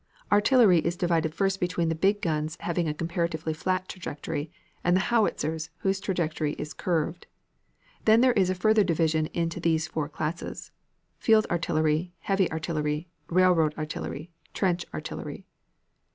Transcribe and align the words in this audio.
Artillery 0.31 0.79
is 0.79 0.95
divided 0.95 1.35
first 1.35 1.59
between 1.59 1.89
the 1.89 1.93
big 1.93 2.23
guns 2.23 2.57
having 2.61 2.87
a 2.87 2.93
comparatively 2.95 3.53
flat 3.53 3.87
trajectory 3.87 4.51
and 4.83 4.95
the 4.95 4.99
howitzers 5.13 5.69
whose 5.81 5.99
trajectory 5.99 6.53
is 6.53 6.73
curved. 6.73 7.27
Then 8.05 8.21
there 8.21 8.33
is 8.33 8.49
a 8.49 8.55
further 8.55 8.83
division 8.83 9.27
into 9.27 9.59
these 9.59 9.85
four 9.87 10.09
classes: 10.09 10.71
Field 11.19 11.45
artillery, 11.51 12.13
Heavy 12.21 12.51
artillery, 12.51 13.09
Railroad 13.29 13.75
artillery, 13.77 14.31
Trench 14.55 14.85
artillery. 14.91 15.45